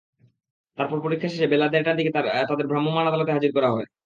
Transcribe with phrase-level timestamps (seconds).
[0.77, 2.11] তারপর পরীক্ষা শেষে বেলা দেড়টার দিকে
[2.49, 3.87] তাদের ভ্রাম্যমাণ আদালতে হাজির করা হয়।